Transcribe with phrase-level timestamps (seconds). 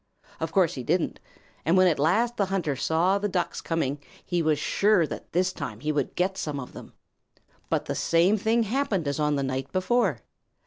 [0.39, 1.19] Of course he didn't,
[1.63, 5.53] and when at last the hunter saw the Ducks coming, he was sure that this
[5.53, 6.93] time he would get some of them.
[7.69, 10.21] But the same thing happened as on the night before.